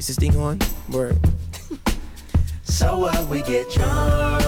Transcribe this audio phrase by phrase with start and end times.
[0.00, 0.58] Is this thing on?
[0.90, 1.18] Word.
[2.64, 4.42] So what we get drunk,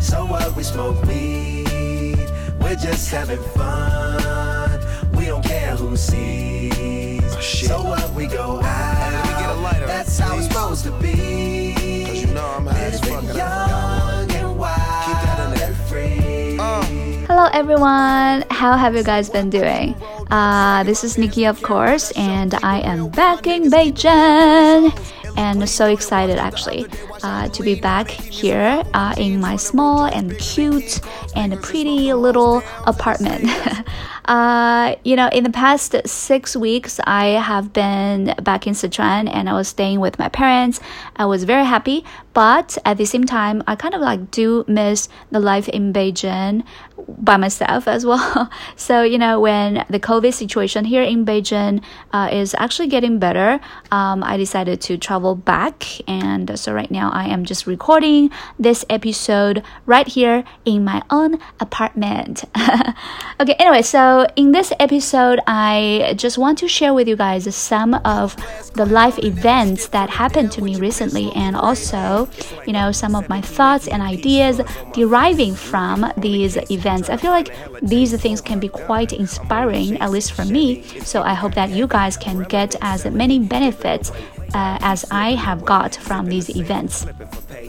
[0.00, 2.16] so what we smoke weed.
[2.60, 4.80] We're just having fun.
[5.14, 7.22] We don't care who sees.
[7.22, 7.68] Oh, shit.
[7.68, 8.96] So what we go out.
[8.96, 10.52] Hey, let me get a lighter, That's how it's please.
[10.54, 12.04] supposed to be.
[12.06, 13.22] Cause you know I'm high as fuck.
[13.22, 16.58] Living and I forgot young and wild Keep that in there.
[16.58, 16.82] Uh.
[16.82, 17.26] free.
[17.26, 19.94] Hello everyone, how have you guys been doing?
[20.30, 24.92] Uh, this is Nikki, of course, and I am back in Beijing.
[25.36, 26.86] And so excited actually
[27.24, 31.00] uh, to be back here uh, in my small and cute
[31.34, 33.48] and pretty little apartment.
[34.26, 39.48] uh, you know, in the past six weeks, I have been back in Sichuan and
[39.48, 40.80] I was staying with my parents.
[41.16, 45.08] I was very happy, but at the same time, I kind of like do miss
[45.30, 46.62] the life in Beijing
[47.08, 48.50] by myself as well.
[48.76, 53.60] So, you know, when the COVID situation here in Beijing uh, is actually getting better,
[53.90, 55.86] um, I decided to travel back.
[56.08, 61.38] And so right now I am just recording this episode right here in my own
[61.60, 62.44] apartment.
[63.40, 67.94] okay, anyway, so in this episode, I just want to share with you guys some
[68.04, 68.36] of
[68.74, 72.28] the life events that happened to me recently and also,
[72.66, 74.60] you know, some of my thoughts and ideas
[74.92, 77.08] deriving from these events.
[77.08, 80.82] I feel like these things can be quite inspiring, at least for me.
[81.00, 84.10] So I hope that you guys can get as many benefits
[84.52, 87.06] uh, as I have got from these events.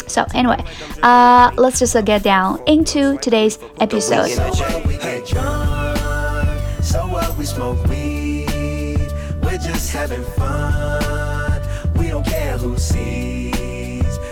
[0.07, 0.63] So anyway,
[1.03, 4.29] uh, let's just uh, get down into today's episode.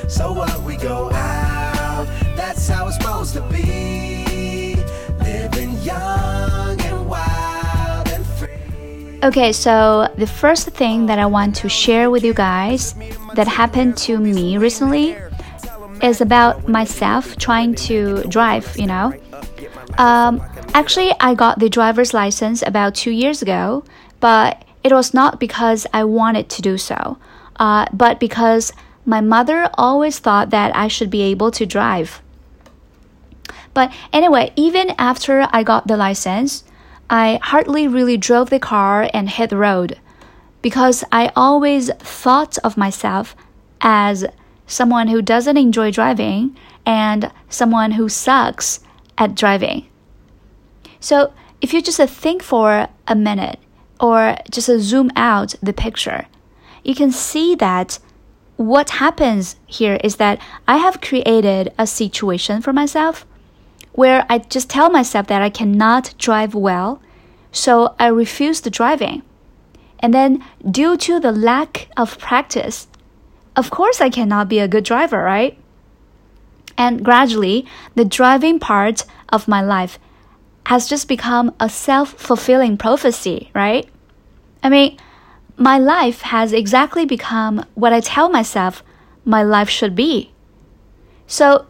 [0.07, 1.32] So what we go out.
[9.23, 12.93] Okay, so the first thing that I want to share with you guys
[13.35, 15.15] that happened to me recently
[16.01, 19.13] is about myself trying to drive, you know.
[19.97, 23.85] Um, actually, I got the driver's license about two years ago,
[24.19, 27.17] but it was not because I wanted to do so,
[27.55, 28.73] uh, but because
[29.05, 32.21] my mother always thought that I should be able to drive.
[33.73, 36.65] But anyway, even after I got the license,
[37.13, 39.99] I hardly really drove the car and hit the road
[40.63, 43.35] because I always thought of myself
[43.81, 44.25] as
[44.65, 46.57] someone who doesn't enjoy driving
[46.87, 48.79] and someone who sucks
[49.15, 49.85] at driving.
[50.99, 53.59] So, if you just uh, think for a minute
[53.99, 56.25] or just uh, zoom out the picture,
[56.83, 57.99] you can see that
[58.57, 63.23] what happens here is that I have created a situation for myself
[63.93, 67.02] where I just tell myself that I cannot drive well,
[67.53, 69.21] so I refused driving.
[69.99, 72.87] And then, due to the lack of practice,
[73.55, 75.57] of course I cannot be a good driver, right?
[76.77, 77.65] And gradually,
[77.95, 79.97] the driving part of my life
[80.65, 83.87] has just become a self fulfilling prophecy, right?
[84.61, 84.97] I mean,
[85.55, 88.83] my life has exactly become what I tell myself
[89.23, 90.31] my life should be.
[91.27, 91.67] So,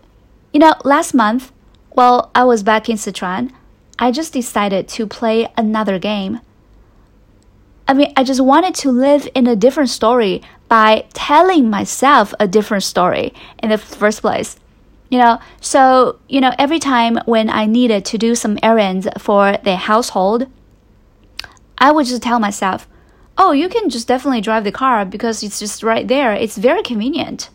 [0.54, 1.52] you know, last month,
[1.90, 3.52] while I was back in Sichuan,
[4.00, 6.40] I just decided to play another game.
[7.88, 12.48] I mean, I just wanted to live in a different story by telling myself a
[12.48, 14.58] different story in the first place.
[15.09, 19.58] You know, so, you know, every time when I needed to do some errands for
[19.64, 20.48] the household,
[21.78, 22.88] I would just tell myself,
[23.38, 26.34] oh, you can just definitely drive the car because it's just right there.
[26.34, 27.50] It's very convenient.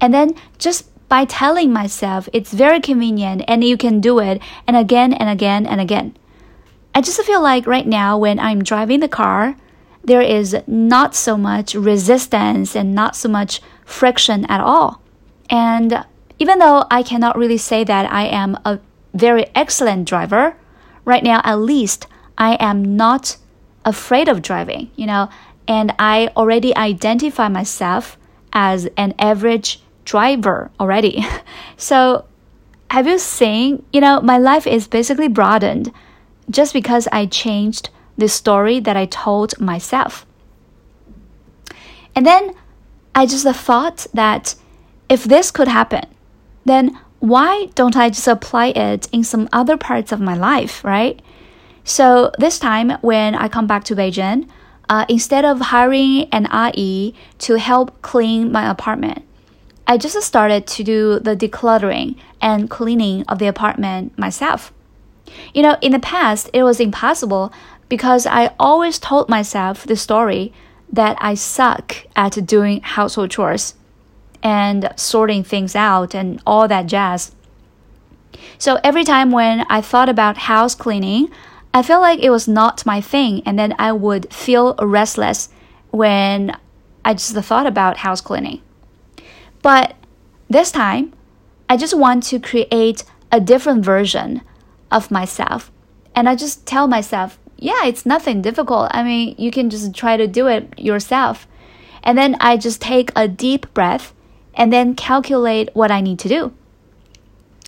[0.00, 4.76] And then just by telling myself it's very convenient and you can do it, and
[4.76, 6.16] again and again and again.
[6.94, 9.56] I just feel like right now when I'm driving the car,
[10.02, 15.02] there is not so much resistance and not so much friction at all.
[15.50, 16.04] And
[16.38, 18.80] even though I cannot really say that I am a
[19.14, 20.56] very excellent driver,
[21.04, 22.06] right now at least
[22.38, 23.36] I am not
[23.84, 25.28] afraid of driving, you know,
[25.68, 28.18] and I already identify myself
[28.52, 31.26] as an average driver already.
[31.76, 32.24] so,
[32.90, 35.92] have you seen, you know, my life is basically broadened
[36.48, 40.26] just because I changed the story that I told myself.
[42.14, 42.54] And then
[43.14, 44.54] I just thought that
[45.08, 46.06] if this could happen,
[46.64, 51.20] then why don't I just apply it in some other parts of my life, right?
[51.84, 54.48] So this time when I come back to Beijing,
[54.88, 59.24] uh, instead of hiring an ayi to help clean my apartment,
[59.86, 64.72] I just started to do the decluttering and cleaning of the apartment myself.
[65.54, 67.52] You know, in the past, it was impossible
[67.88, 70.52] because I always told myself the story
[70.92, 73.74] that I suck at doing household chores
[74.42, 77.34] and sorting things out and all that jazz.
[78.58, 81.30] So every time when I thought about house cleaning,
[81.72, 85.48] I felt like it was not my thing, and then I would feel restless
[85.90, 86.56] when
[87.04, 88.62] I just thought about house cleaning.
[89.66, 89.96] But
[90.48, 91.12] this time,
[91.68, 93.02] I just want to create
[93.32, 94.42] a different version
[94.92, 95.72] of myself.
[96.14, 98.92] And I just tell myself, yeah, it's nothing difficult.
[98.92, 101.48] I mean, you can just try to do it yourself.
[102.04, 104.14] And then I just take a deep breath
[104.54, 106.54] and then calculate what I need to do.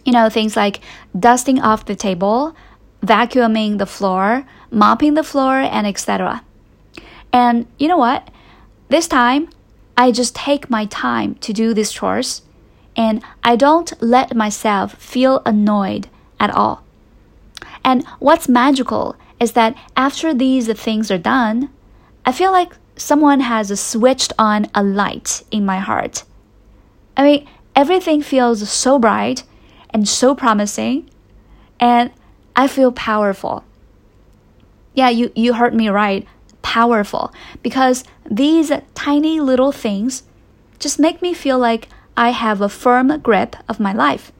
[0.05, 0.79] You know, things like
[1.19, 2.55] dusting off the table,
[3.03, 6.45] vacuuming the floor, mopping the floor, and etc.
[7.33, 8.31] And you know what?
[8.89, 9.49] This time,
[9.99, 12.43] I just take my time to do these chores
[12.97, 16.09] and I don't let myself feel annoyed
[16.39, 16.85] at all.
[17.85, 21.71] And what's magical is that after these things are done,
[22.25, 26.23] I feel like someone has switched on a light in my heart.
[27.17, 29.43] I mean, everything feels so bright
[29.91, 31.11] and so promising,
[31.81, 32.12] and
[32.55, 33.65] I feel powerful.
[34.95, 36.27] Yeah, you, you heard me right.
[36.62, 37.32] Powerful.
[37.62, 40.22] Because these tiny little things
[40.78, 44.32] just make me feel like I have a firm grip of my life.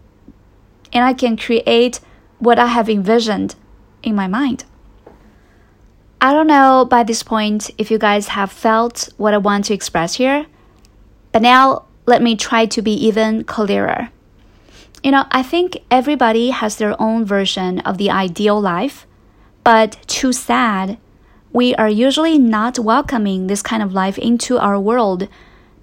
[0.93, 2.01] And I can create
[2.39, 3.55] what I have envisioned
[4.03, 4.65] in my mind.
[6.21, 9.75] I don't know by this point if you guys have felt what I want to
[9.75, 10.47] express here,
[11.31, 14.11] but now let me try to be even clearer.
[15.03, 19.07] You know, I think everybody has their own version of the ideal life,
[19.63, 20.99] but too sad,
[21.53, 25.29] we are usually not welcoming this kind of life into our world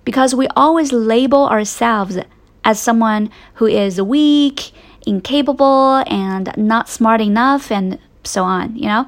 [0.04, 2.18] because we always label ourselves
[2.64, 4.72] as someone who is weak,
[5.06, 9.08] incapable, and not smart enough, and so on, you know?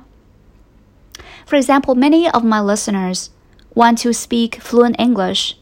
[1.46, 3.30] For example, many of my listeners
[3.74, 5.58] want to speak fluent English,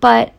[0.00, 0.32] but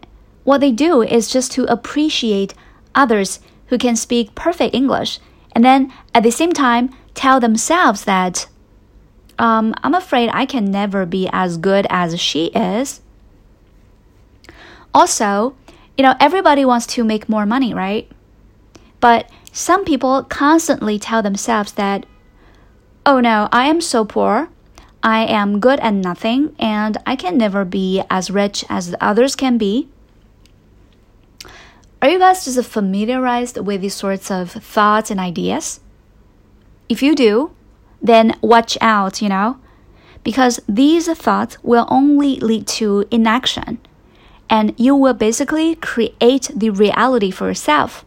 [0.43, 2.53] what they do is just to appreciate
[2.95, 5.19] others who can speak perfect English,
[5.53, 8.47] and then at the same time tell themselves that,
[9.41, 13.01] um, I'm afraid I can never be as good as she is.
[14.93, 15.55] Also,
[15.97, 18.09] you know, everybody wants to make more money, right?
[18.99, 22.05] But some people constantly tell themselves that,
[23.03, 24.49] oh no, I am so poor.
[25.01, 29.35] I am good at nothing and I can never be as rich as the others
[29.35, 29.89] can be.
[31.99, 35.79] Are you guys just familiarized with these sorts of thoughts and ideas?
[36.87, 37.51] If you do,
[38.01, 39.59] then watch out, you know,
[40.23, 43.79] because these thoughts will only lead to inaction
[44.49, 48.03] and you will basically create the reality for yourself.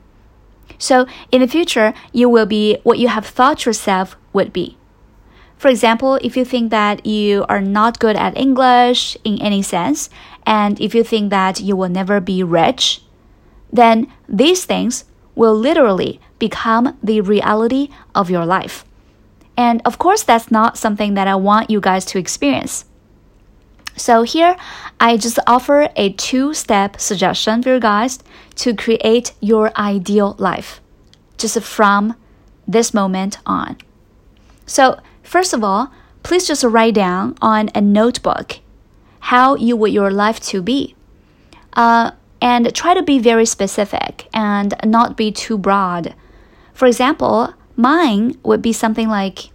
[0.79, 4.77] So in the future, you will be what you have thought yourself would be.
[5.57, 10.11] For example, if you think that you are not good at English in any sense,
[10.45, 13.01] and if you think that you will never be rich,
[13.73, 15.05] then these things
[15.35, 18.85] will literally become the reality of your life.
[19.57, 22.85] And of course, that's not something that I want you guys to experience.
[23.97, 24.57] So here,
[24.99, 28.19] I just offer a two-step suggestion for you guys
[28.57, 30.81] to create your ideal life,
[31.39, 32.17] just from
[32.67, 33.77] this moment on.
[34.67, 35.93] So first of all,
[36.25, 38.59] please just write down on a notebook
[39.21, 40.97] how you want your life to be.
[41.75, 46.15] Uh, and try to be very specific and not be too broad.
[46.75, 49.51] For example, mine would be something like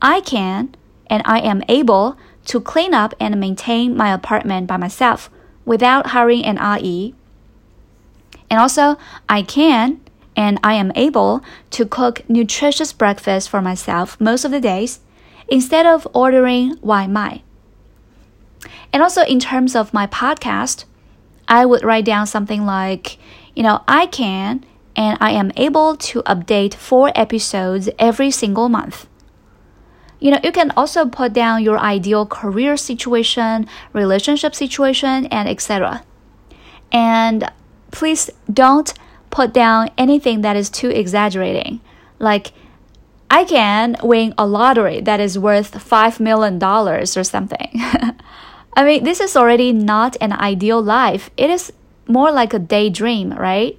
[0.00, 0.74] I can
[1.08, 5.30] and I am able to clean up and maintain my apartment by myself
[5.64, 7.14] without hiring an ayi.
[8.48, 8.96] And also,
[9.28, 10.00] I can
[10.36, 15.00] and I am able to cook nutritious breakfast for myself most of the days
[15.48, 17.42] instead of ordering Waimai.
[18.92, 20.84] And also, in terms of my podcast,
[21.48, 23.18] I would write down something like,
[23.54, 24.64] you know, I can
[24.96, 29.06] and I am able to update four episodes every single month.
[30.18, 36.02] You know, you can also put down your ideal career situation, relationship situation, and etc.
[36.90, 37.52] And
[37.90, 38.94] please don't
[39.30, 41.80] put down anything that is too exaggerating.
[42.18, 42.52] Like,
[43.30, 47.70] I can win a lottery that is worth $5 million or something.
[48.76, 51.30] I mean, this is already not an ideal life.
[51.36, 51.72] It is
[52.06, 53.78] more like a daydream, right?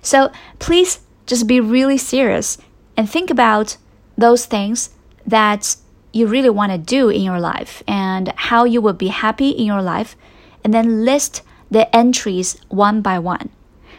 [0.00, 2.58] So please just be really serious
[2.96, 3.76] and think about
[4.16, 4.90] those things
[5.26, 5.76] that
[6.12, 9.64] you really want to do in your life and how you will be happy in
[9.64, 10.16] your life,
[10.62, 13.48] and then list the entries one by one,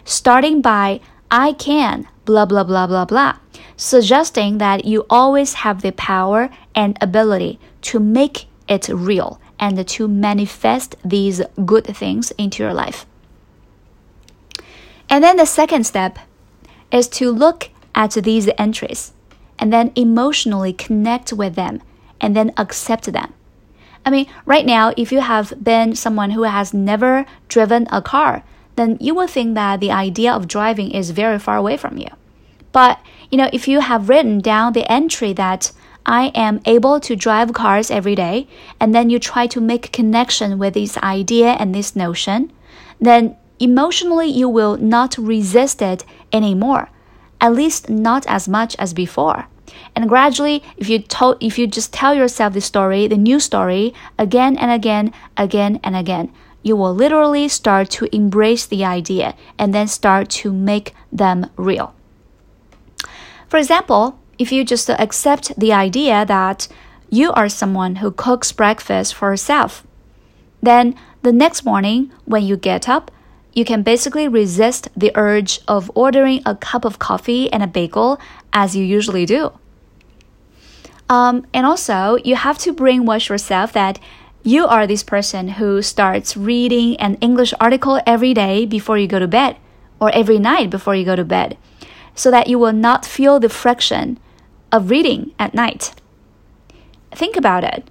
[0.06, 1.00] starting by
[1.32, 3.38] I can, blah, blah, blah, blah, blah,
[3.76, 10.08] suggesting that you always have the power and ability to make it real and to
[10.08, 13.08] manifest these good things into your life.
[15.14, 16.18] And then the second step
[16.92, 19.14] is to look at these entries
[19.60, 21.84] and then emotionally connect with them
[22.20, 23.32] and then accept them.
[24.04, 28.44] I mean, right now, if you have been someone who has never driven a car,
[28.76, 32.10] then you will think that the idea of driving is very far away from you.
[32.72, 35.72] But, you know, if you have written down the entry that
[36.08, 38.48] I am able to drive cars every day,
[38.80, 42.52] and then you try to make connection with this idea and this notion,
[43.00, 46.90] then emotionally you will not resist it anymore,
[47.40, 49.48] at least not as much as before.
[49.96, 53.94] And gradually, if you told, if you just tell yourself the story, the new story,
[54.18, 56.32] again and again, again and again,
[56.64, 61.94] you will literally start to embrace the idea and then start to make them real.
[63.48, 66.68] For example, if you just accept the idea that
[67.10, 69.86] you are someone who cooks breakfast for herself,
[70.62, 73.12] then the next morning when you get up,
[73.54, 78.20] you can basically resist the urge of ordering a cup of coffee and a bagel
[78.52, 79.52] as you usually do.
[81.10, 84.00] Um, and also, you have to brainwash yourself that
[84.44, 89.20] you are this person who starts reading an English article every day before you go
[89.20, 89.58] to bed,
[90.00, 91.58] or every night before you go to bed,
[92.16, 94.20] so that you will not feel the friction
[94.72, 95.94] of reading at night.
[97.12, 97.88] Think about it.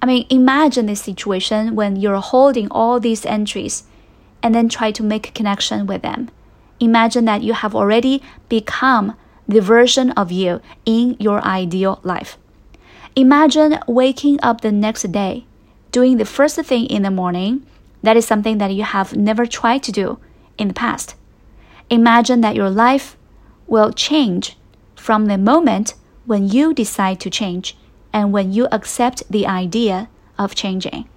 [0.00, 3.84] I mean, imagine this situation when you're holding all these entries
[4.42, 6.30] and then try to make a connection with them.
[6.80, 12.38] Imagine that you have already become the version of you in your ideal life.
[13.14, 15.44] Imagine waking up the next day,
[15.90, 17.66] doing the first thing in the morning.
[18.02, 20.18] That is something that you have never tried to do
[20.58, 21.14] in the past.
[21.90, 23.16] Imagine that your life
[23.66, 24.56] will change
[24.96, 25.94] from the moment
[26.24, 27.76] when you decide to change
[28.12, 30.08] and when you accept the idea
[30.38, 31.08] of changing.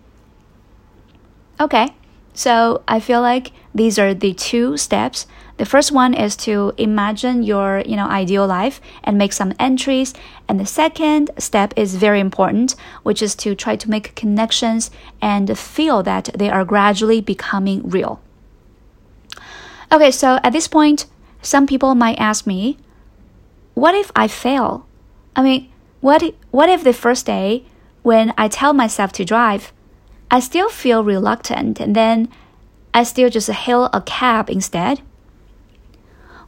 [1.59, 1.95] Okay,
[2.35, 5.25] so I feel like these are the two steps.
[5.57, 10.13] The first one is to imagine your, you know, ideal life and make some entries,
[10.47, 15.57] and the second step is very important, which is to try to make connections and
[15.57, 18.21] feel that they are gradually becoming real.
[19.91, 21.05] Okay, so at this point,
[21.41, 22.77] some people might ask me,
[23.75, 24.85] what if I fail?
[25.35, 27.65] I mean, what what if the first day
[28.03, 29.71] when I tell myself to drive,
[30.35, 32.27] I still feel reluctant and then
[32.93, 34.99] I still just hail a cab instead?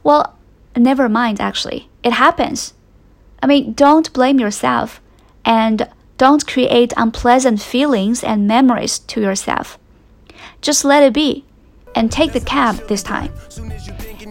[0.02, 0.36] Well,
[0.76, 1.88] never mind actually.
[2.02, 2.74] It happens.
[3.42, 5.00] I mean, don't blame yourself
[5.42, 9.78] and don't create unpleasant feelings and memories to yourself.
[10.60, 11.46] Just let it be
[11.94, 13.32] and take the cab this time.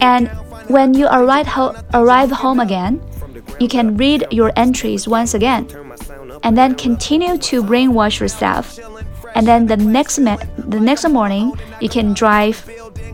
[0.00, 0.28] And
[0.68, 3.02] when you arrive, ho- arrive home again,
[3.58, 5.66] you can read your entries once again
[6.44, 8.78] and then continue to brainwash yourself.
[9.34, 12.68] And then the next the next morning, you can drive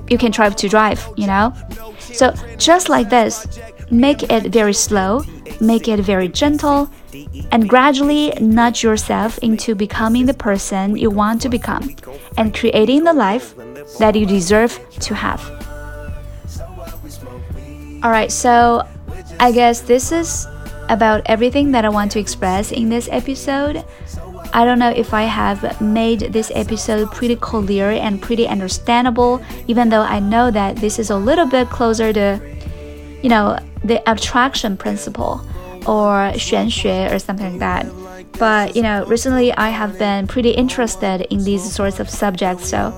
[0.09, 1.53] you can try to drive, you know?
[1.99, 3.47] So just like this,
[3.91, 5.23] make it very slow,
[5.61, 6.91] make it very gentle,
[7.53, 11.95] and gradually nudge yourself into becoming the person you want to become
[12.37, 13.55] and creating the life
[13.99, 15.41] that you deserve to have.
[18.05, 18.87] Alright, so
[19.41, 20.47] I guess this is
[20.91, 23.85] about everything that I want to express in this episode.
[24.55, 29.89] I don't know if I have made this episode pretty clear and pretty understandable, even
[29.89, 32.41] though I know that this is a little bit closer to,
[33.21, 35.45] you know, the attraction principle
[35.87, 37.87] or 玄学 or something like that.
[38.39, 42.95] But you know, recently I have been pretty interested in these sorts of subjects, so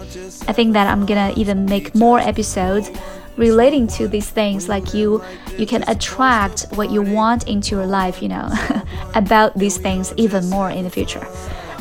[0.48, 2.90] I think that I'm gonna even make more episodes
[3.36, 5.22] relating to these things like you
[5.58, 8.48] you can attract what you want into your life you know
[9.14, 11.26] about these things even more in the future.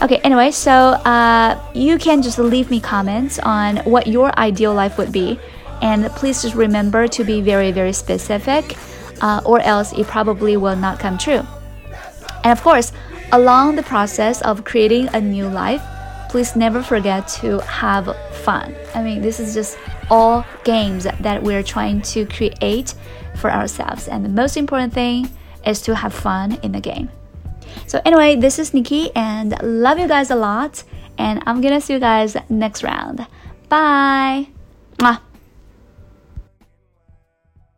[0.02, 4.98] Okay anyway so uh, you can just leave me comments on what your ideal life
[4.98, 5.40] would be.
[5.82, 8.78] And please just remember to be very very specific
[9.22, 11.44] uh, or else it probably will not come true.
[12.44, 12.92] And of course
[13.32, 15.82] along the process of creating a new life
[16.30, 18.76] please never forget to have fun.
[18.94, 19.78] I mean this is just
[20.10, 22.94] all games that we're trying to create
[23.36, 24.08] for ourselves.
[24.08, 25.30] And the most important thing
[25.66, 27.10] is to have fun in the game.
[27.88, 30.84] So, anyway, this is Nikki and love you guys a lot.
[31.18, 33.26] And I'm gonna see you guys next round.
[33.70, 34.55] Bye.